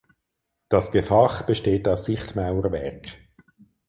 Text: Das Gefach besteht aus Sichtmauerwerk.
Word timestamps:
Das 0.67 0.91
Gefach 0.91 1.43
besteht 1.43 1.87
aus 1.87 2.05
Sichtmauerwerk. 2.05 3.19